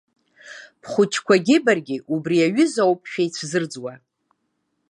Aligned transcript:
Бхәыҷқәагьы 0.81 1.57
баргьы 1.65 1.97
убри 2.13 2.37
азҩа 2.47 2.83
ауп 2.87 3.01
шәеицәзырӡуа. 3.11 3.93